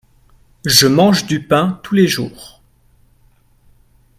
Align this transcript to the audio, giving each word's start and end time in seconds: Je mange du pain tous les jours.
Je 0.65 0.87
mange 0.87 1.27
du 1.27 1.43
pain 1.45 1.79
tous 1.83 1.93
les 1.93 2.07
jours. 2.07 2.63